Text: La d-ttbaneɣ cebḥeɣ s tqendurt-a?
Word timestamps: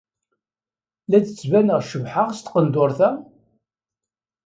La 1.09 1.17
d-ttbaneɣ 1.19 1.79
cebḥeɣ 1.83 2.27
s 2.31 2.39
tqendurt-a? 2.41 3.11